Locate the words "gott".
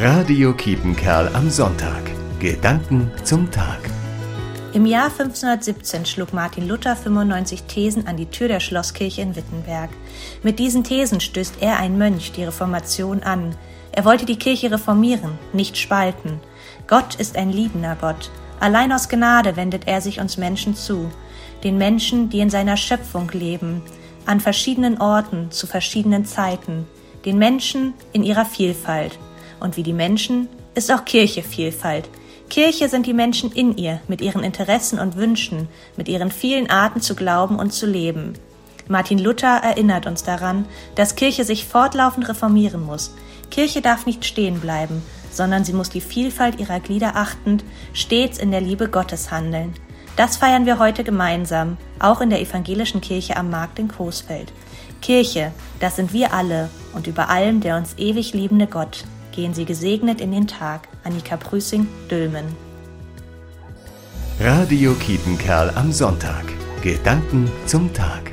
16.86-17.16, 18.00-18.30, 58.66-59.04